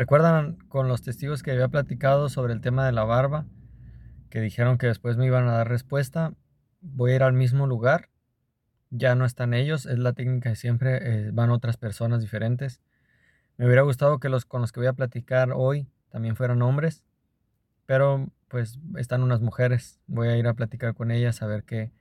[0.00, 3.44] ¿Recuerdan con los testigos que había platicado sobre el tema de la barba?
[4.30, 6.32] Que dijeron que después me iban a dar respuesta.
[6.80, 8.08] Voy a ir al mismo lugar.
[8.88, 9.84] Ya no están ellos.
[9.84, 11.00] Es la técnica de siempre.
[11.02, 12.80] eh, van otras personas diferentes.
[13.58, 17.04] Me hubiera gustado que los con los que voy a platicar hoy también fueran hombres.
[17.84, 20.00] Pero pues están unas mujeres.
[20.06, 21.92] Voy a ir a platicar con ellas a ver qué,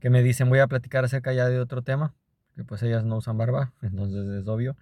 [0.00, 0.48] qué me dicen.
[0.48, 2.16] Voy a platicar acerca ya de otro tema.
[2.56, 3.72] Que pues ellas no usan barba.
[3.82, 4.76] Entonces es obvio.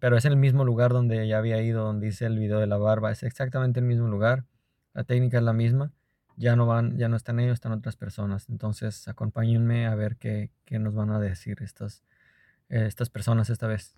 [0.00, 2.78] Pero es el mismo lugar donde ya había ido, donde hice el video de la
[2.78, 3.12] barba.
[3.12, 4.44] Es exactamente el mismo lugar.
[4.94, 5.92] La técnica es la misma.
[6.36, 8.48] Ya no van, ya no están ellos, están otras personas.
[8.48, 12.02] Entonces, acompáñenme a ver qué, qué nos van a decir estas,
[12.70, 13.94] eh, estas personas esta vez.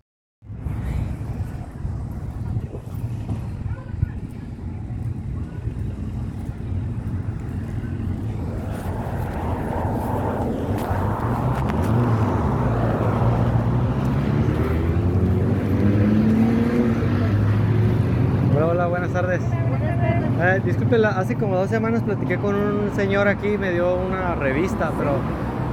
[20.67, 25.11] Disculpe, hace como dos semanas platiqué con un señor aquí, me dio una revista, pero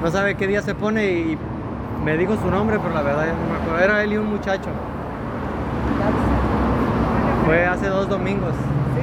[0.01, 1.37] no sabe qué día se pone y
[2.05, 3.85] me dijo su nombre, pero la verdad no me acuerdo.
[3.85, 4.71] Era él y un muchacho.
[7.45, 8.53] Fue hace dos domingos.
[8.95, 9.01] ¿Sí?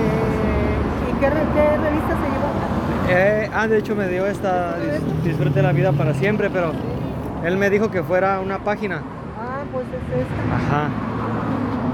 [0.00, 2.50] Eh, ¿Y qué, qué revista se llevó?
[3.10, 6.72] Eh, ah, de hecho me dio esta Dis- Disfrute la vida para siempre, pero
[7.44, 9.02] él me dijo que fuera una página.
[9.38, 10.56] Ah, pues es esta.
[10.56, 10.88] Ajá.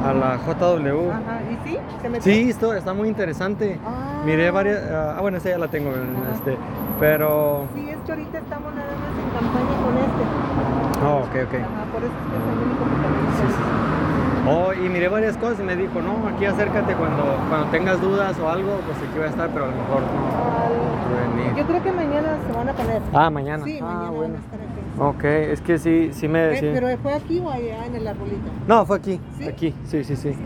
[0.04, 1.10] A la JW.
[1.10, 1.78] Ajá, ¿y sí?
[2.00, 2.32] ¿Se metió?
[2.32, 3.78] Sí, esto está muy interesante.
[3.84, 4.22] Ah.
[4.24, 4.80] Miré varias.
[4.90, 5.90] Ah, bueno, esta ya la tengo.
[6.34, 6.56] Este,
[6.98, 7.66] pero.
[7.74, 10.22] Sí, es que ahorita estamos nada más en campaña con este.
[11.06, 11.54] Oh, ok, ok.
[11.54, 13.34] Ajá, por eso es que es el único que tenemos.
[13.36, 13.62] Sí, sí.
[14.44, 18.36] Oh, y miré varias cosas y me dijo, no, aquí acércate cuando, cuando tengas dudas
[18.40, 20.18] o algo, pues aquí voy a estar, pero a lo mejor no.
[20.66, 21.56] Al-.
[21.56, 23.02] Yo creo que mañana se van a poner.
[23.12, 23.64] Ah, mañana.
[23.64, 24.34] Sí, ah, mañana bueno.
[24.34, 24.71] van a estar aquí.
[24.98, 26.52] Ok, es que sí, sí me.
[26.52, 26.70] Eh, sí.
[26.72, 28.50] ¿Pero fue aquí o allá en el arbolito?
[28.68, 29.20] No, fue aquí.
[29.38, 29.44] ¿Sí?
[29.48, 30.32] Aquí, sí, sí, sí.
[30.32, 30.36] Sí.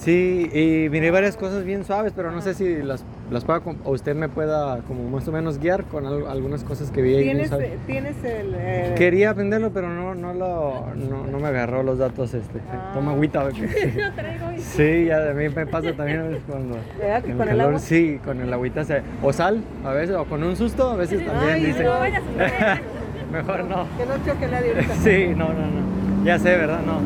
[0.00, 3.92] Sí, y miré varias cosas bien suaves, pero no sé si las, las pueda, o
[3.92, 7.22] usted me pueda como más o menos guiar con al- algunas cosas que vi ahí
[7.24, 7.50] ¿Tienes,
[7.86, 8.54] tienes el...
[8.56, 12.34] eh, Quería aprenderlo, pero no, no, lo, no, no me agarró los datos.
[12.34, 12.58] Este.
[12.72, 12.90] Ah.
[12.94, 13.44] Toma agüita.
[13.44, 13.68] ¿o qué?
[14.58, 16.76] Sí, ya a mí me pasa también a veces cuando...
[16.98, 17.78] ¿Verdad que en con el calor, agua?
[17.78, 18.84] Sí, con el agüita.
[18.84, 21.84] Se, o sal, a veces, o con un susto, a veces también Ay, dice.
[21.84, 21.92] no.
[23.32, 23.86] Mejor no.
[23.96, 24.74] Que no choque nadie.
[25.02, 25.89] Sí, no, no, no.
[26.24, 26.80] Ya sé, ¿verdad?
[26.84, 27.00] No.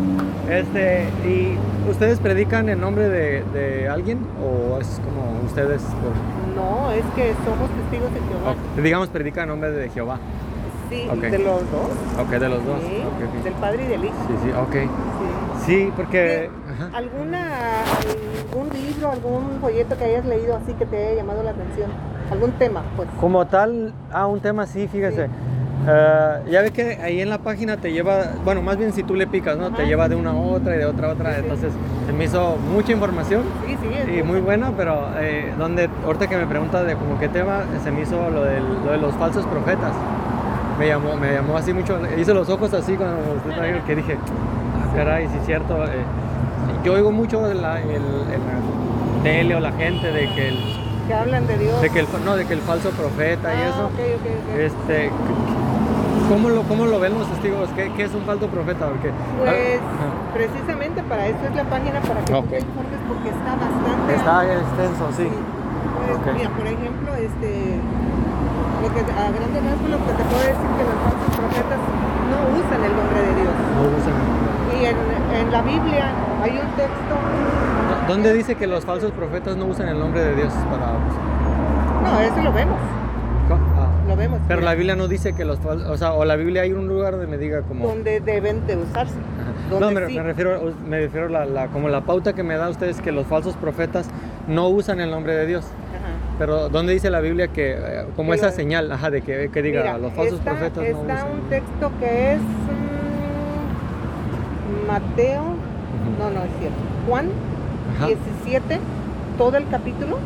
[0.53, 1.57] Este, ¿y
[1.89, 7.33] ustedes predican en nombre de, de alguien o es como ustedes por- No, es que
[7.45, 8.55] somos testigos de Jehová.
[8.83, 10.19] digamos predican en nombre de Jehová?
[10.91, 11.91] Sí, de los dos.
[12.21, 12.81] Ok, de los dos.
[12.83, 14.15] Sí, del padre y del hijo.
[14.29, 14.73] Sí, sí, ok.
[14.73, 14.89] Sí.
[15.67, 16.97] Sí, porque ajá.
[16.99, 17.49] ¿Alguna,
[18.53, 21.91] algún libro, algún folleto que hayas leído así que te haya llamado la atención?
[22.31, 22.83] ¿Algún tema?
[22.97, 23.09] Pues.
[23.21, 25.29] como tal, ah, un tema sí, fíjese.
[25.87, 29.15] Ah, ya ve que ahí en la página te lleva, bueno, más bien si tú
[29.15, 29.71] le picas, ¿no?
[29.72, 31.43] Te lleva de una a otra y de otra a otra, Sí, sí.
[31.43, 31.72] entonces
[32.06, 33.43] se me hizo mucha información.
[33.67, 37.65] Sí, Y muy bueno, pero eh, donde, ahorita que me pregunta de como qué tema,
[37.83, 39.93] se me hizo lo, del, lo de los falsos profetas.
[40.78, 44.16] Me llamó, me llamó así mucho, hice los ojos así cuando usted trajo, que dije,
[44.16, 45.84] ah, caray, sí es cierto.
[45.84, 45.89] eh,
[46.83, 50.59] yo oigo mucho de la, el, el tele o la gente de que el,
[51.06, 51.81] que hablan de Dios.
[51.81, 53.91] de que el, no, de que el falso profeta y Ah, eso.
[54.59, 55.11] Este,
[56.29, 57.69] ¿cómo lo, ¿Cómo lo ven los testigos?
[57.77, 58.87] ¿Qué, qué es un falso profeta?
[58.89, 59.81] Porque, Pues
[60.33, 62.45] precisamente para eso es la página, para que Ok.
[62.45, 64.15] tú te informes porque está bastante...
[64.15, 65.29] está extenso, sí.
[65.29, 66.35] Pues.
[66.37, 67.79] Mira, por ejemplo, este,
[68.83, 71.81] lo que, a grandes rasgos lo que te puedo decir que los falsos profetas
[72.29, 73.55] no usan el nombre de Dios.
[73.75, 74.17] No usan.
[74.75, 74.97] Y en,
[75.39, 76.05] en la Biblia
[76.43, 77.15] hay un texto,
[78.09, 80.93] ¿Dónde dice que los falsos profetas no usan el nombre de Dios para...
[80.93, 82.77] no, eso lo vemos.
[84.15, 84.41] Lo vemos.
[84.47, 85.89] Pero mira, la Biblia no dice que los falsos...
[85.89, 87.87] O sea, o la Biblia hay un lugar donde me diga como...
[87.87, 89.15] donde deben de usarse.
[89.71, 90.15] No, me, sí.
[90.17, 93.13] me refiero, me refiero a la, la- como la pauta que me da ustedes que
[93.13, 94.09] los falsos profetas
[94.47, 95.65] no usan el nombre de Dios.
[95.65, 96.13] Ajá.
[96.39, 99.81] Pero ¿dónde dice la Biblia que, eh, como esa señal, ajá, de que, que diga,
[99.83, 101.31] Mira, los falsos está, profetas no está usan?
[101.31, 102.45] un texto que es mm,
[104.87, 105.43] Mateo,
[106.19, 106.77] no, no es cierto,
[107.09, 107.28] Juan
[107.97, 108.07] Ajá.
[108.09, 108.78] 17,
[109.39, 110.19] todo el capítulo,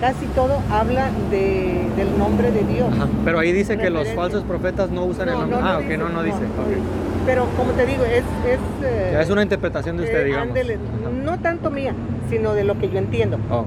[0.00, 2.88] casi todo habla de, del nombre de Dios.
[2.92, 5.58] Ajá, Pero ahí dice que los falsos profetas no usan el No, nombre.
[5.58, 6.36] no, no ah, ok, dice, no, no dice.
[6.36, 6.68] ok.
[6.68, 6.80] dice.
[7.26, 8.18] Pero como te digo, es...
[8.18, 10.48] es, eh, Ya es una interpretación de usted, eh, digamos.
[10.48, 10.78] ándele,
[11.24, 11.92] no tanto mía,
[12.30, 13.38] sino de lo que yo entiendo.
[13.50, 13.64] Oh.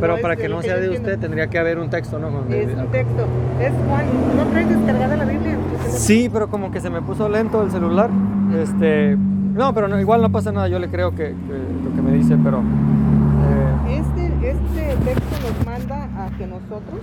[0.00, 1.08] Pero No para que no que sea de entiendo.
[1.08, 2.28] usted, tendría que haber un texto, ¿no?
[2.28, 3.26] Es un texto.
[3.60, 4.04] Es Juan,
[4.36, 5.56] ¿no traes descargada la Biblia?
[5.88, 8.10] Sí, pero como que se me puso lento el celular.
[8.62, 10.68] Este, no, pero no, igual no pasa nada.
[10.68, 11.32] Yo le creo que, que
[11.88, 12.60] lo que me dice, pero
[14.98, 17.00] Este, texto nos manda a que nosotros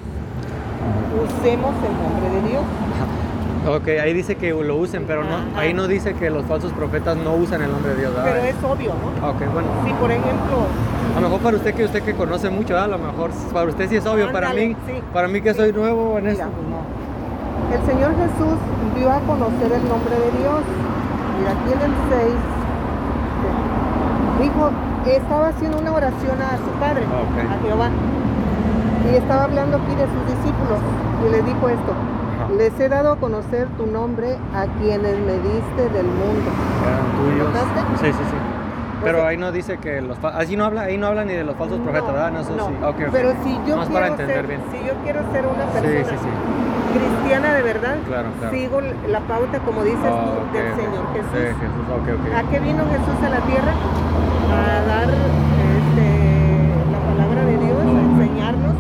[1.24, 2.64] usemos el nombre de Dios.
[3.66, 5.46] Ok, ahí dice que lo usen, pero no, Ajá.
[5.62, 8.14] ahí no dice que los falsos profetas no usan el nombre de Dios.
[8.14, 8.32] ¿verdad?
[8.34, 9.30] Pero es obvio, ¿no?
[9.30, 9.68] Ok, bueno.
[9.86, 10.58] Si por ejemplo,
[11.16, 12.94] A lo mejor para usted que usted que conoce mucho, ¿verdad?
[12.94, 14.32] a lo mejor para usted sí es obvio.
[14.34, 14.94] Para mí, sí.
[15.14, 16.34] para mí que soy nuevo en Mira.
[16.34, 16.82] esto, pues no.
[17.78, 18.58] el Señor Jesús
[18.98, 20.62] dio a conocer el nombre de Dios.
[21.40, 22.34] Mira, aquí en el 6,
[24.42, 24.72] dijo,
[25.12, 27.90] estaba haciendo una oración a su padre, Ah, a Jehová.
[29.12, 30.80] Y estaba hablando aquí de sus discípulos.
[31.28, 31.94] Y les dijo esto,
[32.58, 36.52] les he dado a conocer tu nombre a quienes me diste del mundo.
[36.88, 37.48] Eran tuyos.
[38.02, 38.38] Sí, sí, sí.
[39.04, 41.56] Pero ahí no dice que los así no habla, ahí no habla ni de los
[41.56, 42.32] falsos profetas, ¿verdad?
[42.32, 42.68] No, eso no.
[42.68, 42.74] sí.
[42.82, 43.12] Ok, ok.
[43.12, 44.62] Pero si yo Más quiero para entender ser, bien.
[44.72, 46.98] si yo quiero ser una Sí, persona sí, sí.
[47.00, 48.56] cristiana de verdad, Claro, claro.
[48.56, 50.76] sigo la pauta como dices tú del.
[50.76, 51.32] Señor Jesús.
[51.34, 52.34] Sí, Jesús.
[52.36, 53.74] ¿A qué vino Jesús a la tierra?
[54.54, 56.08] A dar este,
[56.92, 58.76] la palabra de Dios, a enseñarnos.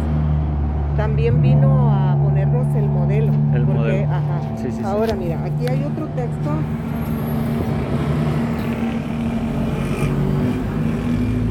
[0.97, 3.31] También vino a ponernos el modelo.
[3.53, 4.07] El porque, modelo.
[4.11, 4.39] Ajá.
[4.57, 4.83] Sí, sí, sí.
[4.85, 6.49] Ahora mira, aquí hay otro texto.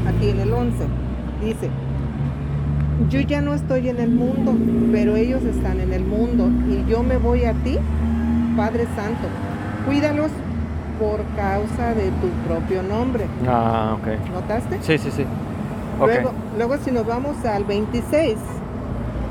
[0.07, 0.85] Aquí en el 11
[1.43, 1.69] dice,
[3.09, 4.53] yo ya no estoy en el mundo,
[4.91, 7.77] pero ellos están en el mundo y yo me voy a ti,
[8.55, 9.27] Padre Santo.
[9.85, 10.31] Cuídalos
[10.99, 13.25] por causa de tu propio nombre.
[13.47, 14.31] Ah, ok.
[14.33, 14.77] ¿Notaste?
[14.81, 15.25] Sí, sí, sí.
[15.99, 18.35] Luego, luego si nos vamos al 26,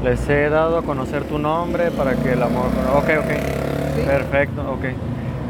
[0.04, 2.66] Les he dado a conocer tu nombre para que el amor.
[2.96, 3.30] Ok, ok.
[3.96, 4.02] ¿sí?
[4.06, 4.84] Perfecto, ok.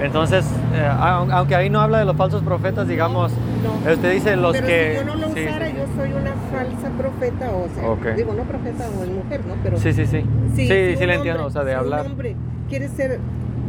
[0.01, 0.45] Entonces,
[0.75, 3.33] eh, au- aunque ahí no habla de los falsos profetas, digamos,
[3.63, 3.93] No.
[3.93, 4.91] usted dice los pero que.
[4.91, 8.07] si yo no lo sí, usara, sí, yo soy una falsa profeta, o sea, Ok.
[8.17, 9.55] digo, no profeta o mujer, ¿no?
[9.63, 10.25] Pero Sí, sí, sí.
[10.55, 12.05] Sí, si sí, un le entiendo, o sea, de si hablar.
[12.07, 12.37] un hombre
[12.69, 13.21] quiere ser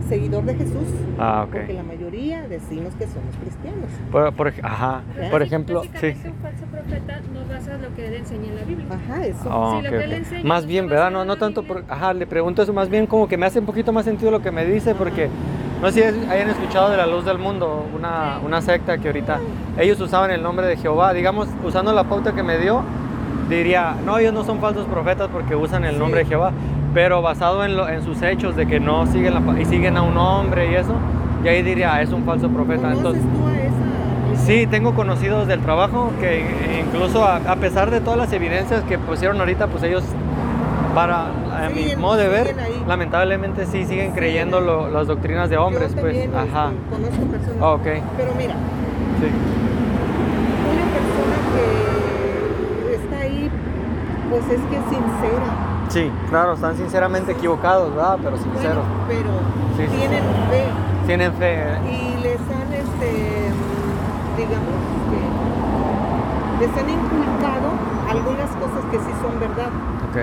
[0.09, 0.87] seguidor de Jesús,
[1.17, 1.77] Ah, porque ok.
[1.77, 3.89] la mayoría decimos que somos cristianos.
[4.11, 5.01] Por, por ajá.
[5.17, 5.27] ¿Eh?
[5.31, 5.89] Por ejemplo, sí.
[6.25, 8.85] Un falso profeta no basa lo que él enseña en la Biblia.
[8.91, 9.49] Ajá, eso.
[9.49, 10.17] Ah, Sí, lo que él ok.
[10.17, 11.09] enseña Más bien, ¿verdad?
[11.11, 11.85] No, no tanto por.
[11.87, 14.41] Ajá, le pregunto eso más bien como que me hace un poquito más sentido lo
[14.41, 15.29] que me dice, porque
[15.83, 19.39] no sé si hayan escuchado de la luz del mundo, una, una secta que ahorita
[19.77, 21.13] ellos usaban el nombre de Jehová.
[21.13, 22.81] Digamos, usando la pauta que me dio,
[23.49, 25.99] diría, no, ellos no son falsos profetas porque usan el Sí.
[25.99, 26.51] nombre de Jehová,
[26.93, 30.01] pero basado en, lo- en sus hechos de que no siguen la, y siguen a
[30.03, 30.93] un hombre y eso,
[31.43, 32.93] y ahí diría, "Ah, es un falso profeta.
[32.93, 33.53] ¿Conoces Entonces, tú a
[34.37, 34.45] esa?
[34.45, 36.45] Sí, tengo conocidos del trabajo que
[36.85, 40.03] incluso a, a pesar de todas las evidencias que pusieron ahorita, pues ellos,
[40.93, 42.55] para a mi Siguen- modo de ver,
[42.87, 46.29] lamentablemente sí siguen creyendo lo- las doctrinas de hombres, Yo pues.
[46.31, 46.69] también, Ajá.
[46.71, 47.57] este, conozco personas.
[47.61, 47.83] Ah, ok.
[48.17, 48.53] Pero mira,
[49.19, 49.29] Sí.
[50.69, 51.35] una persona
[52.87, 53.49] que está ahí,
[54.29, 55.49] pues es que es sincera.
[55.89, 58.17] Sí, claro, están sinceramente equivocados, ¿verdad?
[58.23, 58.83] Pero sinceros.
[59.07, 59.29] Bueno, pero
[59.77, 60.63] Sí, sí, tienen fe
[61.07, 61.53] Tienen fe.
[61.53, 61.77] ¿eh?
[61.85, 63.09] y les han, este,
[64.37, 64.77] digamos
[65.09, 67.67] que les han inculcado
[68.09, 69.69] algunas cosas que sí son verdad,
[70.09, 70.17] Ok.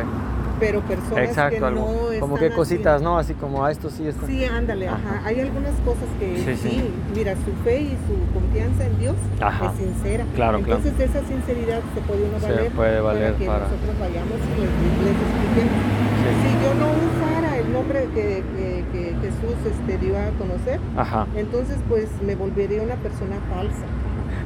[0.60, 1.70] Pero personas que algo.
[1.70, 3.04] no como están que cositas, así.
[3.04, 3.18] ¿no?
[3.18, 4.26] Así como a esto sí, esto.
[4.26, 4.98] Sí, ándale, ajá.
[5.16, 5.22] Ajá.
[5.26, 6.90] Hay algunas cosas que Sí, sí, sí.
[7.16, 9.72] mira, su fe y su confianza en Dios Ajá.
[9.72, 10.24] es sincera.
[10.34, 10.76] Claro, claro.
[10.82, 13.98] Entonces de esa sinceridad se puede uno Se valer, puede valer para que para- nosotros
[13.98, 14.70] vayamos y les,
[15.08, 15.80] les expliquemos.
[16.20, 16.30] Sí.
[16.42, 21.26] Si yo no usara el nombre que, que- que Jesús este, dio a conocer, Ajá.
[21.34, 23.86] entonces pues me volvería una persona falsa.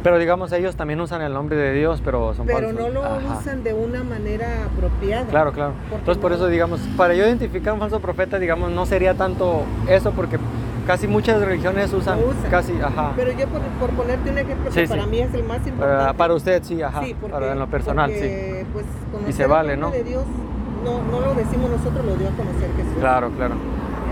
[0.05, 2.75] Pero digamos, ellos también usan el nombre de Dios, pero son Pero falsos.
[2.79, 3.39] no lo Ajá.
[3.41, 5.25] usan de una manera apropiada.
[5.29, 5.73] Claro, claro.
[5.91, 9.63] Entonces por no- eso, digamos, para yo identificar un falso profeta, digamos, no sería tanto
[9.89, 10.39] eso, porque
[10.87, 12.51] casi muchas religiones usan, usan.
[12.51, 13.13] casi, ajá.
[13.17, 14.93] Pero yo por, por ponerte un ejemplo Sí, que sí.
[14.93, 15.97] para mí es el más importante.
[15.97, 17.03] Para, para usted, sí, ajá.
[17.03, 18.17] Sí, porque, para en lo personal, sí.
[18.19, 20.05] porque, Pues, conocer se vale, el nombre ¿no?
[20.05, 20.25] de Dios
[20.85, 22.93] no, no lo decimos nosotros, lo dio a conocer Jesús.
[23.01, 23.55] Claro, claro.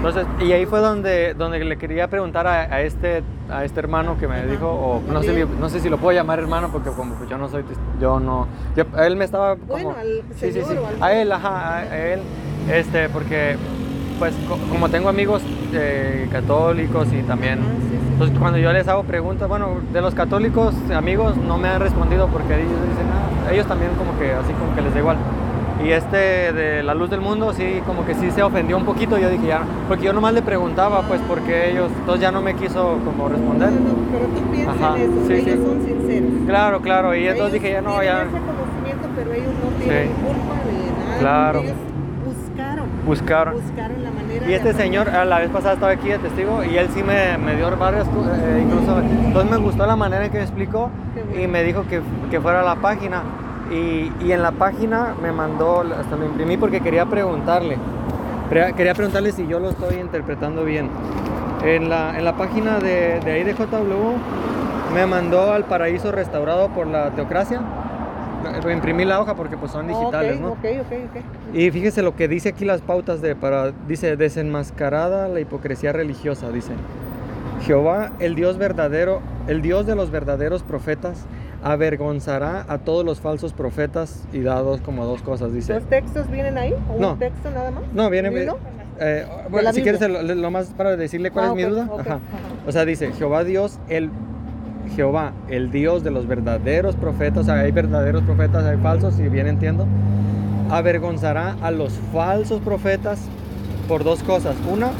[0.04, 4.18] Entonces, y ahí fue donde, donde le quería preguntar a, a este, a este hermano
[4.18, 6.90] que me Ajá, dijo, o no sé, no sé si lo puedo llamar hermano, porque
[6.90, 7.62] como pues, yo no soy,
[8.00, 11.12] yo no, yo- él me estaba como, Bueno, al sí, sí, sí, o al- a
[11.12, 12.20] él, ajá, a él,
[12.68, 13.54] este, porque,
[14.18, 15.40] pues, co- como tengo amigos
[15.72, 18.08] eh, católicos y también, Ah, sí, sí.
[18.14, 22.26] entonces cuando yo les hago preguntas, bueno, de los católicos amigos no me han respondido
[22.26, 23.06] porque ellos dicen,
[23.46, 25.16] ah, ellos también como que así como que les da igual.
[25.84, 29.18] Y este de la luz del mundo sí como que sí se ofendió un poquito,
[29.18, 32.54] yo dije ya, porque yo nomás le preguntaba pues porque ellos, entonces ya no me
[32.54, 33.70] quiso como responder.
[33.72, 35.64] No, no, pero tú piensas Ajá, en eso, sí, ellos sí.
[35.66, 36.30] son sinceros.
[36.46, 40.08] Claro, claro, y entonces Ellos dije ya no, ya ese conocimiento, pero ellos no tienen
[40.08, 40.14] Sí.
[40.24, 41.18] culpa de nada.
[41.18, 41.60] Claro.
[41.62, 41.76] Ellos
[42.24, 43.54] buscaron, buscaron.
[43.54, 46.76] buscaron la manera Y este señor, a la vez pasada estaba aquí de testigo y
[46.76, 50.38] él sí me, me dio varias eh, incluso, entonces me gustó la manera en que
[50.38, 50.90] me explicó
[51.28, 51.42] bueno.
[51.44, 53.22] y me dijo que, que fuera a la página.
[53.72, 57.78] Y, y en la página me mandó, hasta lo imprimí porque quería preguntarle,
[58.50, 60.90] Pre- quería preguntarle si yo lo estoy interpretando bien.
[61.64, 66.68] En la, en la página de, de ahí de JW me mandó al paraíso restaurado
[66.68, 67.60] por la teocracia
[68.72, 70.48] imprimí la hoja porque pues son digitales, Ok, ¿no?
[70.48, 71.54] Ok, ok, ok.
[71.54, 76.50] Y fíjese lo que dice aquí las pautas de para dice desenmascarada la hipocresía religiosa,
[76.50, 76.72] dice.
[77.64, 81.24] Jehová, el Dios verdadero, el Dios de los verdaderos profetas,
[81.62, 85.74] avergonzará a todos los falsos profetas y dados como dos cosas, dice.
[85.74, 86.74] ¿Los textos vienen ahí?
[86.94, 87.12] ¿O No.
[87.12, 87.84] un texto nada más?
[87.94, 88.56] No, viene ¿Sí, no?
[89.00, 91.88] eh, bueno, si quieres lo, lo más para decirle cuál Ah, es mi duda.
[91.90, 92.10] ok, Ajá.
[92.14, 92.20] ajá.
[92.66, 94.10] O sea, dice Jehová Dios, el
[94.96, 99.22] Jehová, el Dios de los verdaderos profetas, o sea, hay verdaderos profetas, hay falsos, si
[99.28, 99.86] bien entiendo,
[100.70, 103.20] avergonzará a los falsos profetas
[103.88, 104.56] por dos cosas.
[104.70, 104.90] Una,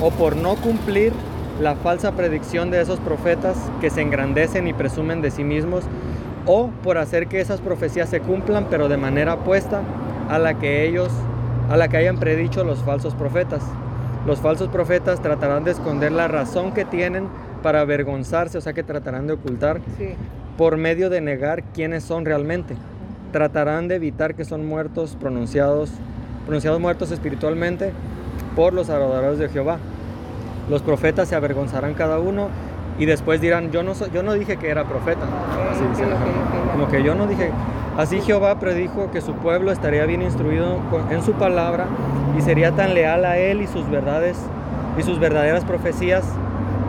[0.00, 1.12] o por no cumplir
[1.60, 5.84] la falsa predicción de esos profetas que se engrandecen y presumen de sí mismos,
[6.46, 9.82] o por hacer que esas profecías se cumplan, pero de manera opuesta
[10.28, 11.10] a la que ellos,
[11.70, 13.62] a la que hayan predicho los falsos profetas.
[14.26, 17.26] Los falsos profetas tratarán de esconder la razón que tienen
[17.62, 20.14] para avergonzarse, o sea que tratarán de ocultar Sí.
[20.56, 22.74] por medio de negar quiénes son realmente.
[23.32, 25.90] Tratarán de evitar que son muertos pronunciados,
[26.44, 27.92] pronunciados muertos espiritualmente
[28.54, 29.78] por los adoradores de Jehová.
[30.68, 32.48] Los profetas se avergonzarán cada uno
[32.98, 35.22] y después dirán, yo no, soy- yo no dije que era profeta.
[35.70, 36.72] Así dice, ya.
[36.72, 37.50] Como que yo no dije.
[37.96, 40.78] Así Jehová predijo que su pueblo estaría bien instruido
[41.10, 41.86] en su palabra
[42.38, 44.38] y sería tan leal a él y sus verdades
[44.98, 46.24] y sus verdaderas profecías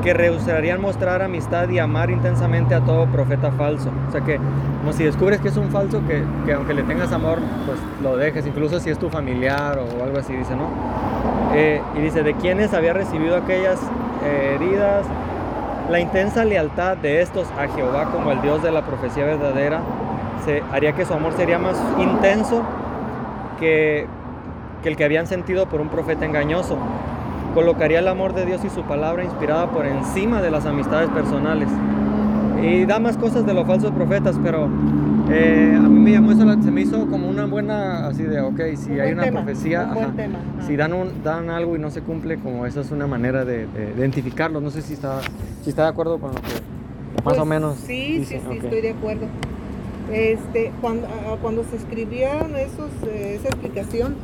[0.01, 3.89] que rehusarían mostrar amistad y amar intensamente a todo profeta falso.
[4.09, 4.37] O sea que,
[4.81, 8.17] como si descubres que es un falso, que, que aunque le tengas amor, pues lo
[8.17, 10.67] dejes, incluso si es tu familiar o algo así, dice, ¿no?
[11.53, 13.79] Eh, y dice, de quienes había recibido aquellas
[14.25, 15.05] eh, heridas,
[15.89, 19.81] la intensa lealtad de estos a Jehová como el Dios de la profecía verdadera
[20.45, 22.63] se, haría que su amor sería más intenso
[23.59, 24.07] que,
[24.81, 26.77] que el que habían sentido por un profeta engañoso.
[27.53, 31.69] Colocaría el amor de Dios y su palabra inspirada por encima de las amistades personales.
[32.63, 34.69] Y da más cosas de los falsos profetas, pero
[35.29, 38.59] eh, a mí me llamó eso, se me hizo como una buena, así de, ok,
[38.77, 40.67] si Un hay una tema, profecía, un buen ajá, tema, ajá.
[40.67, 43.67] si dan, un- dan algo y no se cumple, como esa es una manera de,
[43.67, 44.63] de identificarlos.
[44.63, 45.19] No sé si está,
[45.61, 48.81] si está de acuerdo con lo que más o Pues, menos Sí, sí, sí, estoy
[48.81, 49.25] de acuerdo.
[50.11, 54.15] Este, cuando, ah, cuando se escribieron esos, eh, esa explicación,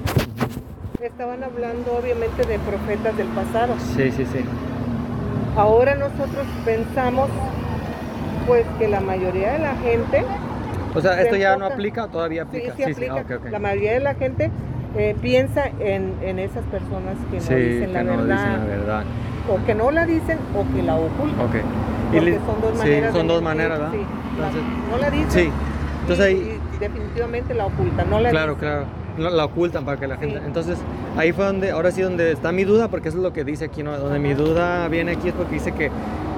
[1.02, 3.74] estaban hablando obviamente de profetas del pasado.
[3.96, 4.40] Sí, sí, sí.
[5.56, 7.28] Ahora nosotros pensamos
[8.50, 10.24] pues que la mayoría de la gente,
[10.96, 12.76] O sea, Se ¿esto ya no aplica o todavía sí, aplica?
[12.76, 13.52] sí aplica, ah, ok, ok.
[13.52, 14.50] la mayoría de la gente
[14.98, 18.60] eh, piensa en, en esas personas que no Sí, dicen la que no verdad, dicen
[18.60, 19.04] la verdad.
[19.48, 21.40] o que no la dicen o que la ocultan.
[21.46, 21.56] Ok.
[22.12, 23.14] Porque son dos sí, maneras.
[23.14, 23.92] son de dos maneras, ¿verdad?
[23.94, 24.00] sí.
[24.40, 25.30] La- Entonces, no la dicen.
[25.30, 25.52] sí.
[26.02, 28.68] Entonces y- ahí, y definitivamente la ocultan, no la claro, dicen.
[28.68, 28.86] claro.
[29.20, 30.40] La, la ocultan para que la gente.
[30.40, 30.44] Sí.
[30.46, 30.78] Entonces,
[31.18, 33.66] ahí fue donde, ahora sí, donde está mi duda, porque eso es lo que dice
[33.66, 33.98] aquí, ¿no?
[33.98, 35.90] Donde mi duda viene aquí es porque dice que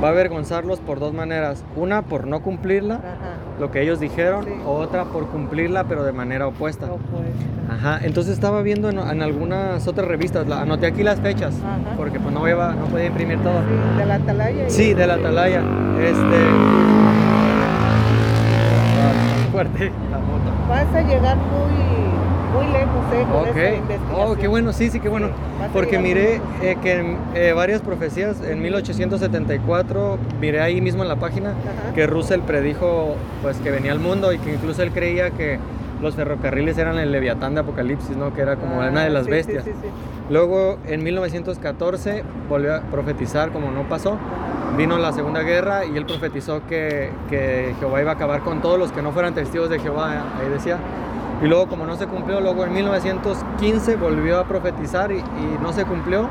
[0.03, 1.63] va a avergonzarlos por dos maneras.
[1.75, 3.35] Una, por no cumplirla, Ajá.
[3.59, 4.51] lo que ellos dijeron, Sí.
[4.65, 6.85] otra, por cumplirla, pero de manera opuesta.
[6.87, 7.29] Opuesta.
[7.73, 11.95] Ajá, entonces estaba viendo en, en algunas otras revistas, la- anoté aquí las fechas, Ajá.
[11.95, 13.53] porque pues no, iba, no podía imprimir todo.
[13.61, 14.69] Sí, de la atalaya.
[14.69, 15.61] Sí, de la atalaya.
[16.01, 16.37] Este.
[19.51, 20.51] Fuerte la moto.
[20.69, 21.73] Vas a llegar muy,
[22.53, 23.25] muy lejos, ¿eh?
[23.31, 23.77] Con esa Ok.
[23.79, 24.15] investigación.
[24.31, 25.27] Oh, qué bueno, sí, sí, qué bueno.
[25.27, 25.33] Sí,
[25.73, 31.15] Porque miré eh, que en eh, varias profecías, en 1874, miré ahí mismo en la
[31.15, 31.93] página Ajá.
[31.93, 35.59] que Russell predijo pues que venía al mundo y que incluso él creía que
[36.01, 38.33] los ferrocarriles eran el leviatán de Apocalipsis, ¿no?
[38.33, 39.63] Que era como Ah, una de las sí, bestias.
[39.63, 39.87] sí, sí.
[40.31, 44.17] Luego, en 1914, volvió a profetizar, como no pasó.
[44.77, 48.79] Vino la Segunda Guerra y él profetizó que, que Jehová iba a acabar con todos
[48.79, 50.77] los que no fueran testigos de Jehová, ahí decía.
[51.41, 55.23] Y luego, como no se cumplió, luego en 1915 volvió a profetizar y,
[55.61, 56.29] no se cumplió.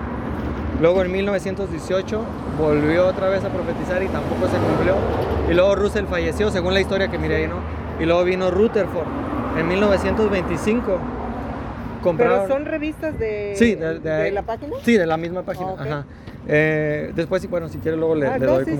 [0.80, 2.22] Luego en 1918
[2.58, 4.94] volvió otra vez a profetizar y tampoco se cumplió.
[5.50, 7.56] Y luego Russell falleció, según la historia que miré ahí, ¿no?
[7.98, 9.06] Y luego vino Rutherford
[9.58, 10.98] en 1925.
[12.02, 12.42] Compraron...
[12.46, 14.30] Pero son revistas de, Sí, de, de ahí.
[14.32, 14.76] la página.
[14.82, 15.70] Sí, de la misma página.
[15.72, 15.80] Ok.
[15.80, 16.04] Ajá.
[16.48, 18.72] Eh, después, bueno, si quieres, luego le, Ah, le no, doy sí.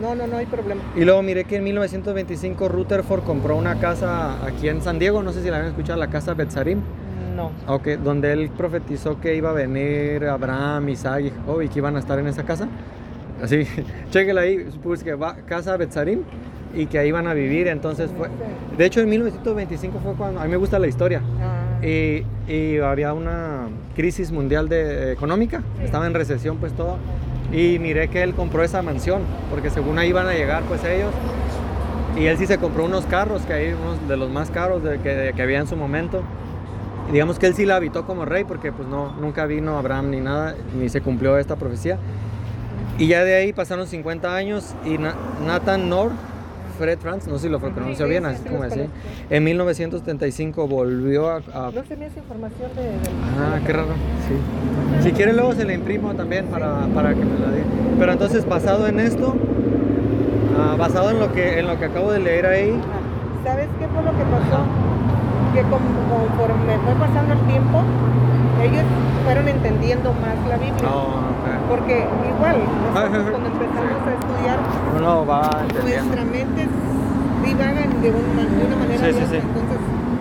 [0.00, 0.80] No, no, no hay problema.
[0.96, 5.32] Y luego miré que en 1925 Rutherford compró una casa aquí en San Diego, no
[5.32, 6.80] sé si la habían escuchado, la casa Betzarim,
[7.36, 7.50] No.
[7.66, 11.96] okay, donde él profetizó que iba a venir Abraham, Isaac y Jacob y que iban
[11.96, 12.68] a estar en esa casa.
[13.42, 13.64] Así,
[14.10, 16.22] chéquela ahí, puse que va casa Betzarim
[16.74, 18.28] y que ahí iban a vivir, entonces fue...
[18.76, 20.40] De hecho, en 1925 fue cuando...
[20.40, 21.20] A mí me gusta la historia.
[21.40, 26.96] Ah, Y, y había una crisis mundial de, económica, estaba en recesión pues todo.
[27.52, 31.12] Y miré que él compró esa mansión, porque según ahí iban a llegar pues ellos.
[32.18, 34.98] Y él sí se compró unos carros, que hay unos de los más caros de,
[34.98, 36.22] que, de- que había en su momento.
[37.08, 40.10] Y digamos que él sí la habitó como rey, porque pues no, nunca vino Abraham
[40.10, 41.96] ni nada, ni se cumplió esta profecía.
[42.98, 45.14] Y ya de ahí pasaron 50 años y Na-
[45.46, 46.12] Nathan North
[46.78, 48.80] Fred Franz, no sé si lo pronunció Sí, bien, sí, así sí, como así.
[49.30, 51.36] En 1975 volvió a...
[51.52, 52.88] a- No se me hace información de...
[53.38, 53.88] Ah, qué raro.
[54.26, 55.02] Sí.
[55.04, 57.66] Si quiere luego se la imprimo también para, para que me la diga.
[57.98, 59.34] Pero entonces basado en esto,
[60.58, 63.86] ah, basado en lo que en lo que acabo de leer ahí, Ah, ¿Sabes qué
[63.88, 64.64] fue lo que pasó?
[65.58, 67.82] Que como, conforme fue pasando el tiempo,
[68.62, 68.84] ellos
[69.24, 70.86] fueron entendiendo más la Biblia.
[70.86, 71.18] no,
[71.68, 72.56] Porque igual,
[72.94, 74.58] Ah, nosotros cuando empezamos a estudiar,
[74.96, 75.50] uno va
[75.82, 76.62] nuestra mente
[77.44, 79.18] divagan de, una manera Sí.
[79.34, 79.80] Entonces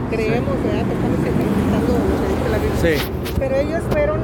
[0.10, 0.86] creemos ¿verdad?
[0.90, 3.38] que estamos interpretando lo que dice la Biblia.
[3.38, 4.20] Pero ellos fueron,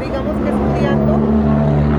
[0.00, 1.12] digamos que estudiando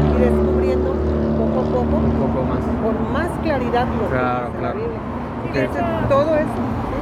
[0.09, 0.89] y descubriendo
[1.37, 2.61] poco a poco Un poco más.
[2.81, 4.73] con más claridad lo que Claro, dice claro.
[4.73, 6.07] la Biblia.
[6.09, 6.57] Todo eso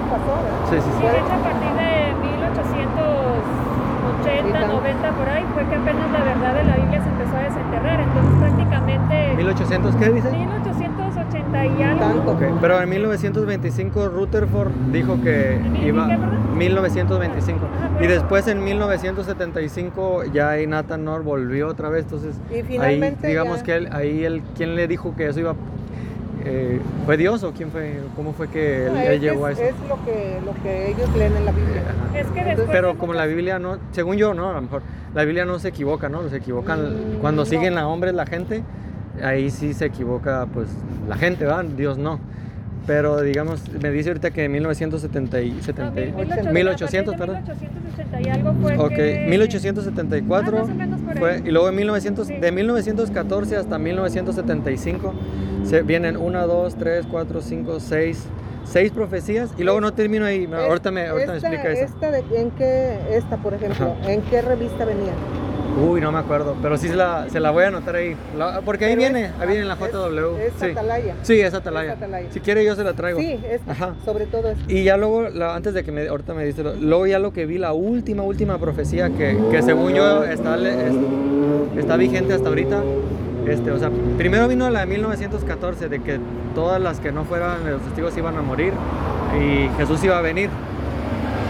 [0.07, 0.65] pasó, ¿verdad?
[0.69, 1.03] Sí, sí, sí, sí.
[1.03, 1.91] de hecho, a partir de
[2.97, 7.41] 1880, 90 por ahí, fue que apenas la verdad de la Biblia se empezó a
[7.41, 7.99] desenterrar.
[7.99, 10.31] Entonces, prácticamente 1800, ¿qué dice?
[10.31, 11.99] 1880 y algo.
[11.99, 12.31] Tanto.
[12.31, 16.57] Ok, pero en 1925 Rutherford dijo que ¿En mil- iba qué, perdón?
[16.57, 22.77] 1925 Ajá, por y después en 1975 ya Nathan Nor volvió otra vez, entonces Y
[22.77, 25.55] ahí digamos ya- que él, ahí él quién le dijo que eso iba
[26.49, 29.51] eh, fue Dios o quién fue cómo fue que él, No, él es, llegó a
[29.51, 29.67] es- eso.
[29.69, 31.81] es lo que, lo que ellos leen en la Biblia.
[31.81, 32.17] Ajá.
[32.19, 32.69] Es que Entonces.
[32.71, 34.81] Pero como la Biblia no, según yo, no, a lo mejor
[35.13, 36.27] la Biblia no se equivoca, ¿no?
[36.29, 37.45] Se equivocan Mm, cuando no.
[37.45, 38.63] siguen a hombres la gente,
[39.23, 40.67] ahí sí se equivoca pues
[41.07, 41.65] la gente, ¿verdad?
[41.65, 42.19] Dios no.
[42.85, 47.17] Pero digamos, me dice ahorita que en 1970 y No, 70 y- 1800, 1800, a
[47.17, 47.59] partir perdón.
[47.59, 49.25] de 1880 y algo fue Ok, que...
[49.29, 51.17] 1874 Ah, más o menos por ahí.
[51.19, 52.33] fue, y luego en 1900, Sí.
[52.35, 55.13] de 1914 hasta 1975
[55.67, 58.23] se vienen 1, 2, 3, 4, 5, 6,
[58.65, 61.85] 6 profecías y luego no termino ahí, Es- ahorita me, ahorita me esta, explica eso.
[61.93, 64.11] Esta de, ¿En qué, esta, por ejemplo, Ajá.
[64.11, 65.13] en qué revista venía?
[65.89, 68.61] Uy, no me acuerdo, pero sí se la, se la voy a anotar ahí, La-
[68.61, 70.37] porque ahí Pero viene, es- ahí viene en la es- JW.
[70.37, 70.65] Es, sí.
[70.71, 71.15] Atalaya.
[71.21, 71.91] sí, es Atalaya.
[71.91, 72.31] Es Atalaya.
[72.31, 73.19] Si quiere yo se la traigo.
[73.19, 73.95] Sí, esta, Ajá.
[74.03, 74.63] sobre todo esto.
[74.67, 77.45] Y ya luego, la- antes de que me, ahorita me lo- luego ya lo que
[77.45, 80.57] vi, la última, última profecía que, que según yo está,
[81.77, 82.81] está vigente hasta ahorita.
[83.47, 86.19] Este, o sea, primero vino la de 1914, de que
[86.53, 88.73] todas las que no fueran los testigos iban a morir
[89.39, 90.49] y Jesús iba a venir.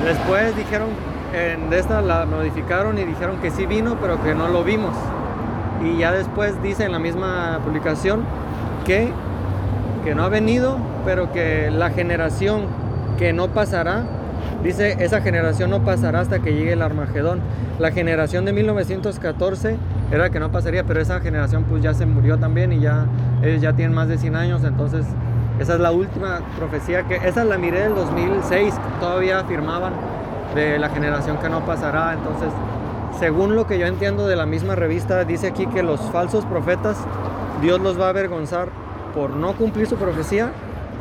[0.06, 0.90] Después dijeron,
[1.34, 4.96] en esta la modificaron y dijeron que sí vino, pero que no lo vimos.
[5.84, 8.24] Y ya después dice en la misma publicación
[8.86, 9.12] que
[10.08, 12.62] que no ha venido, pero que la generación
[13.18, 14.06] que no pasará,
[14.64, 17.42] dice, esa generación no pasará hasta que llegue el Armagedón.
[17.78, 19.76] La generación de 1914
[20.12, 23.06] era que no pasaría, pero esa generación pues ya se murió también y ya
[23.42, 25.06] ellos ya tienen más de 100 años, entonces
[25.60, 29.94] esa es la última profecía que esa la miré del 2006, todavía afirmaban
[30.56, 32.50] de la generación que no pasará, entonces
[33.20, 36.98] según lo que yo entiendo de la misma revista, dice aquí que los falsos profetas,
[37.62, 38.70] Dios los va a avergonzar
[39.16, 40.52] por no cumplir su profecía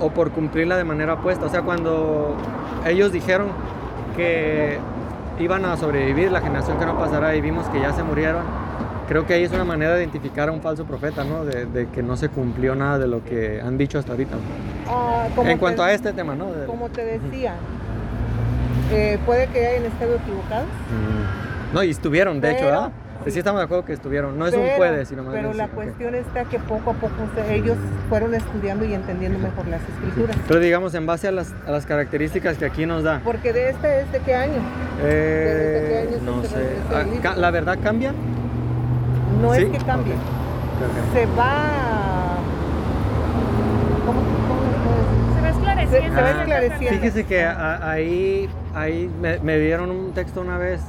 [0.01, 1.45] o por cumplirla de manera opuesta.
[1.45, 2.35] O sea, cuando
[2.87, 3.49] ellos dijeron
[4.16, 4.79] que
[5.38, 8.42] iban a sobrevivir la generación que no pasará y vimos que ya se murieron,
[9.09, 11.45] creo que ahí es una manera de identificar a un falso profeta, ¿no?
[11.45, 14.37] De, de que no se cumplió nada de lo que han dicho hasta ahorita.
[14.88, 16.53] Ah, como En te- cuanto a este tema, ¿no?
[16.53, 17.55] De- Como te decía,
[18.92, 20.66] eh, puede que hayan estado equivocados.
[20.66, 21.75] Mm.
[21.75, 22.90] No, y estuvieron, de hecho, Pero- ¿verdad?
[23.29, 24.38] Sí estamos de acuerdo que estuvieron.
[24.38, 26.90] No es un pero- puede, sino más Pero bien la sí, cuestión está que poco
[26.90, 27.16] a poco
[27.51, 27.77] ellos
[28.09, 30.37] fueron estudiando y entendiendo mejor las escrituras.
[30.47, 33.21] Pero digamos, en base a las, a las características que aquí nos da.
[33.25, 34.61] Porque de este es de qué año.
[35.03, 36.66] Eh, ¿Desde qué año no se sé.
[37.25, 38.12] Ah, ¿La verdad cambia?
[39.40, 39.62] No ¿Sí?
[39.62, 40.14] es que cambie.
[40.14, 40.20] Ok,
[40.83, 41.12] ok.
[41.14, 42.37] Se va.
[44.07, 45.35] ¿Cómo, cómo?
[45.35, 46.09] Se va esclareciendo.
[46.09, 46.99] Se- se va esclareciendo.
[47.01, 50.81] Fíjese que a- ahí, ahí me, me dieron un texto una vez,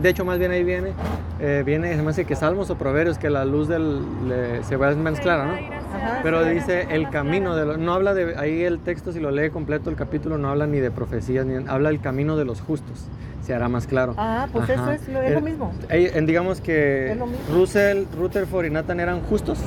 [0.00, 0.92] de hecho más bien ahí viene,
[1.40, 4.76] eh, viene, se me hace que Salmos o Proverbios, que la luz del, le- se
[4.76, 5.52] va más clara, ¿no?
[5.52, 9.20] Ajá, Pero sí, dice el camino de los, no habla de, ahí el texto si
[9.20, 12.44] lo lee completo el capítulo no habla ni de profecías, ni habla del camino de
[12.44, 13.06] los justos,
[13.42, 14.14] se hará más claro.
[14.16, 14.74] Ah, pues Ajá.
[14.74, 15.72] eso es lo, es lo El- mismo.
[15.88, 17.26] Ey, en- digamos que lo.
[17.54, 19.58] Russell, Rutherford y Nathan eran justos,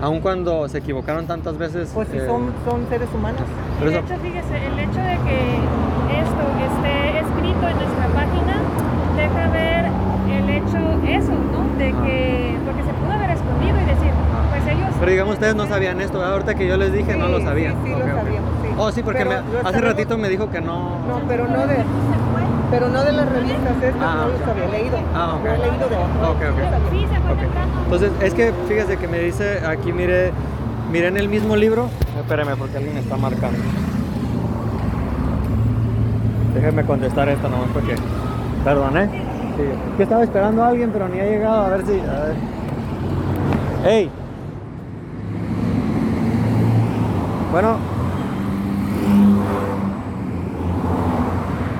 [0.00, 1.90] aun cuando se equivocaron tantas veces.
[1.94, 3.42] Pues si eh, son, son seres humanos.
[3.80, 5.54] Y de eso- hecho, fíjese, el hecho de que
[6.20, 8.03] esto esté escrito en nuestra
[9.28, 9.84] deja ver
[10.30, 11.78] el hecho, eso, ¿no?
[11.78, 14.10] De que, porque se pudo haber escondido y decir,
[14.50, 14.88] pues ellos...
[15.00, 16.34] Pero digamos, ustedes no sabían esto, ¿verdad?
[16.34, 17.74] ahorita que yo les dije no lo sabían.
[17.84, 18.68] Sí, sí, lo sabíamos, sí.
[18.76, 20.98] Oh, sí, porque me- hace sabemos- ratito me dijo que no.
[21.08, 21.76] No, pero no de,
[22.70, 24.96] pero no de las revistas estas, Ah, no los había leído.
[25.14, 25.44] Ah, ok.
[25.44, 26.30] Lo he leído de otro.
[26.30, 26.90] Ok, ok.
[26.90, 27.38] Sí, se fue Ok.
[27.40, 27.70] temprano.
[27.84, 30.32] Entonces, es que fíjese que me dice aquí, mire,
[30.92, 31.88] mire en el mismo libro.
[32.18, 33.58] Espéreme, porque alguien me está marcando.
[36.54, 37.94] Déjeme contestar esta nomás porque.
[38.64, 39.08] Perdón, ¿eh?
[39.56, 39.62] Sí.
[39.98, 41.66] Yo estaba esperando a alguien, pero ni ha llegado.
[41.66, 42.00] A ver si.
[42.00, 42.34] A ver.
[43.84, 44.10] ¡Ey!
[47.52, 47.76] Bueno.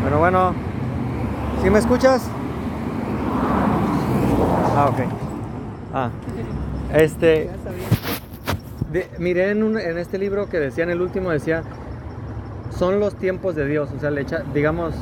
[0.03, 0.55] Bueno, bueno.
[1.63, 2.29] ¿Sí me escuchas?
[4.77, 4.99] Ah, ok.
[5.95, 6.11] Ah.
[6.93, 7.51] Este.
[9.19, 11.63] Miré en, un, en este libro que decían, el último decía,
[12.71, 13.91] son los tiempos de Dios.
[13.97, 14.95] O sea, le echa, digamos,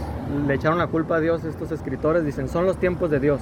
[0.46, 2.24] le echaron la culpa a Dios estos escritores.
[2.24, 3.40] Dicen, son los tiempos de Dios.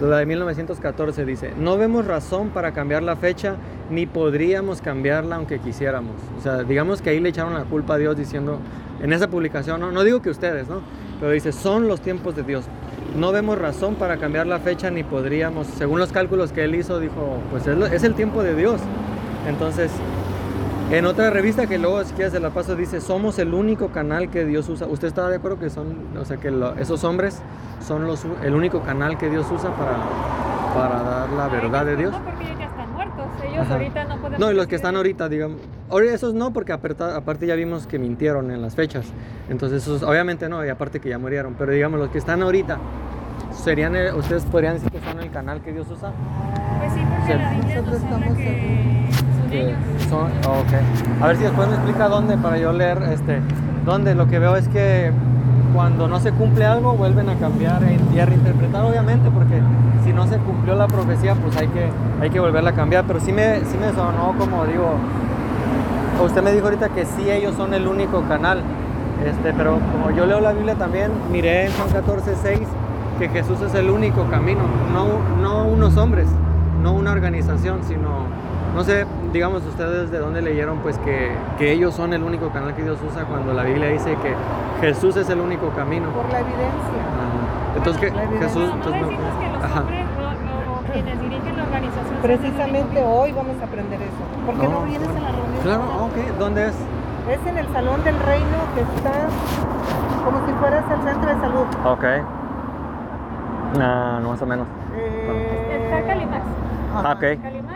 [0.00, 3.56] La de 1914 dice, no vemos razón para cambiar la fecha,
[3.90, 6.14] ni podríamos cambiarla aunque quisiéramos.
[6.38, 8.60] O sea, digamos que ahí le echaron la culpa a Dios diciendo,
[9.02, 10.82] en esa publicación, no, no digo que ustedes, ¿no?
[11.20, 12.64] Pero dice, son los tiempos de Dios.
[13.16, 17.00] No vemos razón para cambiar la fecha, ni podríamos, según los cálculos que él hizo,
[17.00, 18.80] dijo, pues es, el tiempo de Dios.
[19.48, 19.90] Entonces,
[20.90, 24.30] en otra revista que luego si quieres se la paso dice, somos el único canal
[24.30, 24.86] que Dios usa.
[24.86, 27.40] ¿Usted está de acuerdo que son, o sea, que lo- esos hombres
[27.86, 29.98] son los, el único canal que Dios usa para,
[30.74, 32.12] para dar la verdad de Dios?
[32.12, 33.26] No, porque ellos ya están muertos.
[33.44, 33.74] Ellos Ajá.
[33.74, 34.40] ahorita no pueden.
[34.40, 35.58] No, y los que están ahorita, digamos.
[35.90, 39.06] Ahora esos no, porque aparte ya vimos que mintieron en las fechas.
[39.50, 41.54] Entonces, esos, obviamente no, y aparte que ya murieron.
[41.58, 42.78] Pero digamos, los que están ahorita,
[43.52, 46.12] serían, el- ustedes podrían decir que son el canal que Dios usa.
[46.78, 47.38] Pues sí, porque Sí.
[47.38, 49.07] la Biblia nos habla estamos que
[49.50, 49.76] Que ellos.
[50.08, 51.22] son- oh, ok.
[51.22, 53.40] A ver si después me explica dónde para yo leer este.
[53.84, 55.10] Dónde lo que veo es que
[55.74, 57.82] cuando no se cumple algo vuelven a cambiar
[58.14, 59.60] y a reinterpretar obviamente porque
[60.04, 61.88] si no se cumplió la profecía pues hay que,
[62.20, 63.04] hay que volverla a cambiar.
[63.06, 64.90] Pero sí me, sí me sonó como digo,
[66.24, 68.60] usted me dijo ahorita que sí ellos son el único canal.
[69.24, 72.60] Este, pero como yo leo la Biblia también, miré en Juan 14, 6
[73.18, 74.60] que Jesús es el único camino,
[74.92, 76.28] no, no unos hombres,
[76.84, 78.26] no una organización, sino,
[78.76, 82.74] no sé, digamos ustedes de dónde leyeron, pues que, que ellos son el único canal
[82.74, 84.34] que Dios usa cuando la Biblia dice que
[84.80, 86.08] Jesús es el único camino.
[86.10, 87.02] Por la evidencia.
[87.12, 87.76] Ajá.
[87.76, 88.48] Entonces, que La evidencia.
[88.48, 88.62] Jesús...
[88.62, 89.80] No, no entonces, no- decimos que los Ajá.
[89.80, 90.04] hombres
[90.92, 92.16] quienes dirigen la organización.
[92.22, 94.46] Precisamente hoy vamos a aprender eso.
[94.46, 95.62] ¿Por qué no vienes a la reunión?
[95.62, 96.74] Claro, ok, ¿dónde es?
[97.28, 99.12] Es en el Salón del Reino que está
[100.24, 101.66] como si fueras el centro de salud.
[101.84, 102.04] Ok.
[103.80, 104.66] Ah, no, más o menos.
[104.96, 106.42] Eh, Está Calimax.
[106.94, 107.20] Ah, ok.
[107.42, 107.67] Calimax.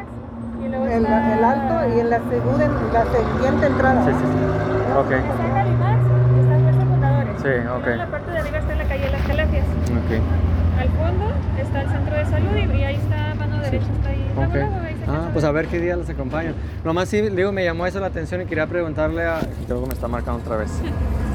[0.65, 4.05] El, el alto y en la, segunda, en la siguiente entrada.
[4.05, 4.99] Sí, sí, sí.
[4.99, 5.11] Ok.
[5.13, 7.37] Está Fundadores.
[7.43, 7.87] Sí, ok.
[7.89, 9.65] En la parte de arriba está la calle Las Calafias.
[9.67, 10.81] Ok.
[10.81, 11.25] Al fondo
[11.61, 14.33] está el centro de salud y, y ahí está mano derecha, está ahí.
[14.35, 14.55] Luego, Ok.
[14.55, 16.53] luego, ahí se Ah, pues a ver qué día los acompaño.
[16.85, 19.41] Nomás sí, digo, me llamó eso la atención y quería preguntarle a...
[19.67, 20.71] Creo que me está marcando otra vez.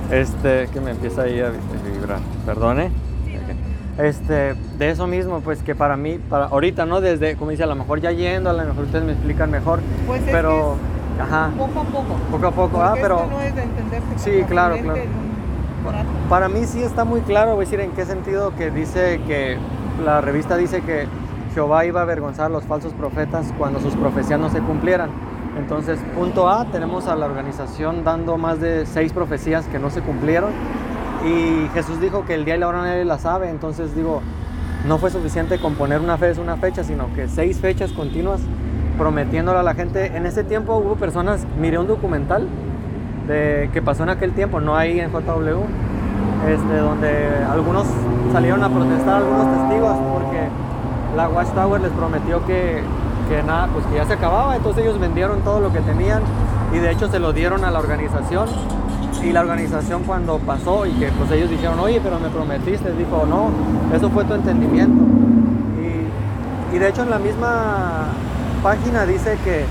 [0.10, 2.20] Este, que me empieza ahí a vibrar.
[2.46, 2.92] Perdone.
[3.98, 7.02] Este, de eso mismo, pues que para mí, para ahorita, ¿no?
[7.02, 9.80] Desde, como dice, a lo mejor ya yendo, a lo mejor ustedes me explican mejor.
[10.06, 10.76] Pues es pero,
[11.16, 12.16] que ajá, Poco a poco.
[12.32, 12.82] poco a poco.
[12.82, 13.16] Ah, pero...
[13.24, 15.00] esto no es de entenderse Sí, claro, claro.
[15.86, 16.08] rato.
[16.30, 19.58] Para mí sí está muy claro, voy a decir en qué sentido que dice que
[20.06, 21.08] la revista dice que
[21.56, 25.10] Jehová iba a avergonzar a los falsos profetas cuando sus profecías no se cumplieran.
[25.58, 30.02] Entonces, punto A, tenemos a la organización dando más de seis profecías que no se
[30.02, 30.52] cumplieron
[31.26, 34.22] y Jesús dijo que el día y la hora nadie la sabe, entonces digo,
[34.88, 38.40] no fue suficiente con poner una fe es una fecha, sino que seis fechas continuas
[38.98, 40.18] prometiéndole a la gente.
[40.18, 42.48] En ese tiempo hubo personas, miré un documental
[43.28, 45.62] de, que pasó en aquel tiempo, no ahí en JW,
[46.48, 47.86] este, donde algunos
[48.32, 50.48] salieron a protestar, algunos testigos, porque
[51.16, 52.82] la Watchtower les prometió que,
[53.30, 56.22] que nada, pues que ya se acababa, entonces ellos vendieron todo lo que tenían
[56.74, 58.48] y de hecho se lo dieron a la organización
[59.24, 63.26] y la organización cuando pasó y que pues ellos dijeron, oye, pero me prometiste, dijo,
[63.28, 63.50] no,
[63.96, 65.04] eso fue tu entendimiento.
[66.74, 68.10] Y, de hecho en la misma
[68.62, 69.66] página dice que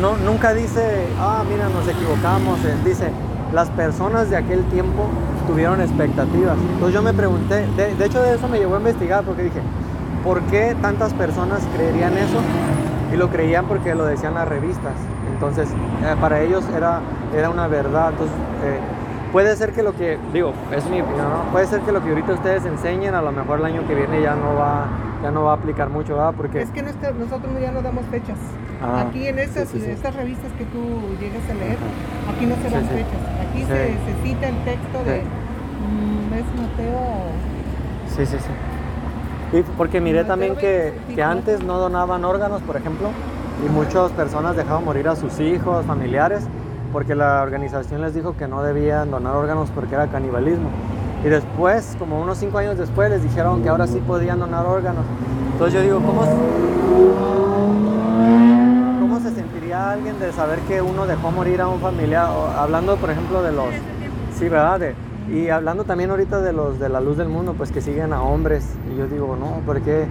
[0.00, 3.10] no, nunca dice, ah, mira, nos equivocamos, eh, dice,
[3.52, 5.06] las personas de aquel tiempo
[5.46, 6.56] tuvieron expectativas.
[6.74, 9.60] Entonces yo me pregunté, de, de hecho de eso me llevó a investigar porque dije,
[10.22, 12.40] ¿por qué tantas personas creerían eso?
[13.12, 14.92] Y lo creían porque lo decían las revistas.
[15.32, 15.68] Entonces,
[16.04, 17.00] eh, para ellos era,
[17.36, 18.10] era una verdad.
[18.10, 18.78] Entonces, eh,
[19.32, 21.50] puede ser que lo que, digo, es mi opinión, ¿no?
[21.52, 24.22] Puede ser que lo que ahorita ustedes enseñen, a lo mejor el año que viene
[24.22, 24.86] ya no va,
[25.22, 26.34] ya no va a aplicar mucho, ¿verdad?
[26.36, 26.62] Porque...
[26.62, 28.38] Es que nuestra- nosotros ya no damos fechas.
[28.82, 29.90] Ah, aquí en estas, sí, sí, sí.
[29.90, 30.78] estas revistas que tú
[31.20, 31.76] llegas a leer,
[32.34, 33.20] aquí no se dan fechas.
[33.50, 37.00] Aquí se, se cita el texto de mm, es Mateo.
[38.16, 39.56] Sí, sí, sí.
[39.58, 41.14] Y porque miré Mateo también que, 25.
[41.16, 43.08] que antes no donaban órganos, por ejemplo,
[43.66, 46.46] y muchas personas dejaban morir a sus hijos, familiares,
[46.92, 50.68] porque la organización les dijo que no debían donar órganos porque era canibalismo.
[51.24, 55.04] Y después, como unos cinco años después, les dijeron que ahora sí podían donar órganos.
[55.52, 56.22] Entonces yo digo, ¿cómo,
[59.00, 62.28] cómo se sentiría alguien de saber que uno dejó morir a un familiar?
[62.56, 63.66] Hablando, por ejemplo, de los...
[64.38, 64.80] Sí, ¿verdad?
[64.80, 64.94] De-
[65.28, 68.22] y hablando también ahorita de los de la luz del mundo, pues que siguen a
[68.22, 68.64] hombres.
[68.90, 70.06] Y yo digo, no, porque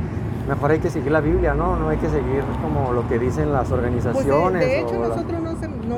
[0.47, 1.75] mejor hay que seguir la Biblia, ¿no?
[1.75, 4.61] No hay que seguir como lo que dicen las Pues organizaciones.
[4.61, 5.36] de, de hecho o nosotros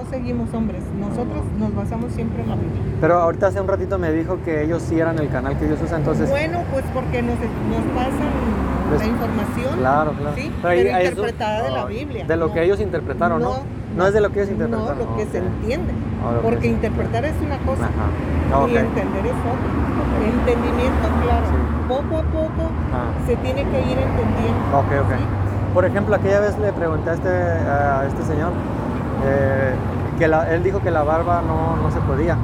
[0.10, 0.82] seguimos hombres.
[1.00, 2.82] Nosotros nos basamos siempre en la Biblia.
[3.02, 5.80] Pero ahorita hace un ratito me dijo que ellos sí eran el canal que Dios
[5.84, 6.30] usa, entonces...
[6.30, 8.30] Bueno, pues porque nos, nos pasan
[8.89, 9.78] Pues, la información.
[9.78, 10.36] Claro, claro.
[10.36, 12.26] Sí, Pero ahí interpretada de la Biblia.
[12.26, 13.54] De lo no- que ellos interpretaron, ¿no?
[13.95, 14.98] No es de lo que ellos interpretaron.
[15.00, 15.91] No, lo que se entiende.
[16.24, 17.88] Ah, Porque interpretar es una cosa
[18.69, 19.69] y entender es otra.
[20.26, 21.45] Entendimiento, claro.
[21.48, 21.88] Sí.
[21.88, 23.10] Poco a poco Ah.
[23.26, 24.60] se tiene que ir entendiendo.
[24.78, 25.17] Ok, ok.
[25.17, 25.24] ¿sí?
[25.74, 28.52] Por ejemplo, aquella vez le pregunté a este, a este señor
[29.26, 29.74] eh,
[30.19, 32.38] que la- él dijo que la barba no, no se podía.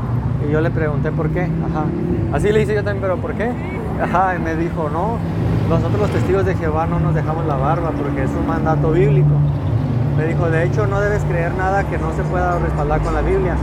[0.48, 1.42] Y yo le pregunté por qué.
[1.44, 1.84] Ajá.
[2.34, 3.52] Así le hice yo también, pero ¿por qué?
[4.02, 5.18] Ajá, y me dijo, no,
[5.70, 9.30] nosotros los testigos de Jehová no nos dejamos la barba porque es un mandato bíblico.
[10.18, 13.22] Me dijo, de hecho no debes creer nada que no se pueda respaldar con la
[13.22, 13.56] Biblia.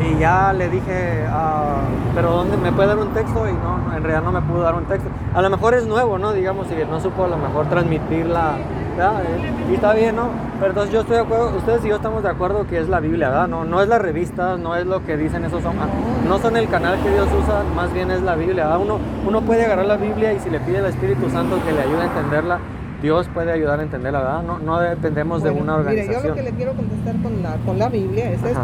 [0.00, 1.80] Y ya le dije, ah,
[2.14, 3.48] pero ¿dónde me puede dar un texto?
[3.48, 5.08] Y no, en realidad no me pudo dar un texto.
[5.34, 6.32] A lo mejor es nuevo, ¿no?
[6.32, 8.52] Digamos, y no supo a lo mejor transmitirla.
[8.98, 9.22] ¿Verdad?
[9.24, 10.28] Eh, Y está bien, ¿no?
[10.58, 13.00] Pero entonces yo estoy de acuerdo, ustedes y yo estamos de acuerdo que es la
[13.00, 13.48] Biblia, ¿verdad?
[13.48, 15.88] No, no es la revista, no es lo que dicen esos hombres.
[16.26, 18.80] No son el canal que Dios usa, más bien es la Biblia, ¿verdad?
[18.80, 21.80] Uno, uno puede agarrar la Biblia y si le pide al Espíritu Santo que le
[21.82, 22.58] ayude a entenderla,
[23.00, 24.42] Dios puede ayudar a entenderla, ¿verdad?
[24.42, 26.22] No, no dependemos de una Mire, organización.
[26.22, 28.48] yo lo que le quiero contestar con la, con la Biblia es Ajá.
[28.50, 28.62] esto,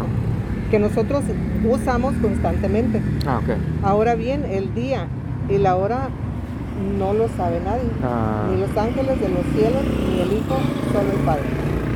[0.69, 1.23] que nosotros
[1.69, 3.01] usamos constantemente.
[3.25, 3.39] Ah.
[3.83, 5.07] Ahora bien, el día
[5.47, 6.09] y la hora
[6.97, 7.89] no lo sabe nadie.
[8.03, 8.47] Ah.
[8.51, 10.57] Ni los ángeles de los cielos, ni el Hijo,
[10.93, 11.43] solo el Padre.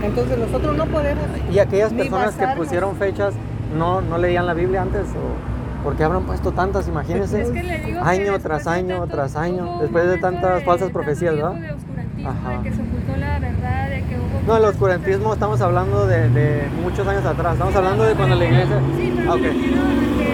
[0.04, 1.24] Entonces nosotros no podemos...
[1.52, 3.34] Y aquellas personas que pusieron fechas,
[3.78, 5.08] ¿no, no leían la Biblia antes?
[5.10, 6.88] ¿O por qué habrán puesto tantas?
[6.88, 7.42] Imagínense.
[7.42, 10.62] Es que le digo que año tras año tanto- tras año, después de tantas de
[10.66, 11.54] falsas profecías, ¿verdad?
[11.54, 12.50] de oscurantismo, Ajá.
[12.62, 16.30] de que se ocultó la verdad, de que hubo No, el oscurantismo estamos hablando de,
[16.30, 17.54] de muchos años atrás.
[17.54, 18.80] Estamos hablando de cuando la iglesia.
[18.98, 19.46] Sí, pero Ah, me ok.
[19.54, 20.30] refiero a que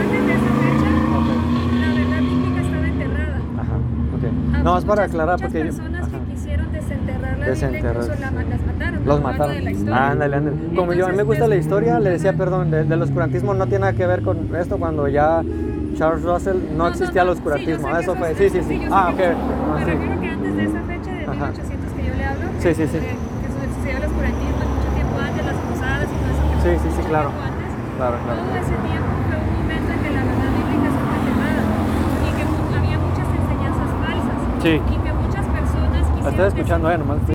[0.00, 1.28] antes de esa fecha, Ok.
[1.80, 3.36] la verdad bíblica estaba enterrada.
[3.60, 3.76] Ajá,
[4.16, 4.24] ok.
[4.54, 5.64] Ah, No, es para aclarar porque yo.
[5.64, 8.50] que quisieron desenterrar la Desenterrar, Biblia incluso la, sí.
[8.50, 9.04] las mataron.
[9.06, 9.54] Los mataron.
[9.54, 10.08] de la historia.
[10.10, 10.56] Ándale, ándale.
[10.76, 13.54] Como yo, a mí me Entonces, gusta la historia, le decía, perdón, de- del oscurantismo
[13.54, 15.40] no tiene nada que ver con esto cuando ya
[15.96, 17.88] Charles Russell no, existía el no, oscurantismo.
[17.88, 18.82] sí, Eso que fue, sí, sí, sí.
[18.92, 19.16] Ah, ok.
[19.16, 19.90] que- No, Me sí.
[19.90, 21.46] refiero que antes de esa fecha de Ajá.
[21.48, 22.96] 1800 que yo le hablo, Sí, sí, sí.
[22.98, 26.44] eh, que sucedió el oscurantismo mucho tiempo antes, las cruzadas y todo eso.
[26.44, 27.30] que Sí, sí, sí, claro.
[27.96, 28.36] Claro, claro.
[28.44, 31.62] Todo ese tiempo fue un momento en que la verdad bíblica estuvo enterrada
[32.20, 34.68] y que mu- había muchas enseñanzas falsas Sí.
[34.68, 37.18] y que muchas personas estoy escuchando, eh, nomás.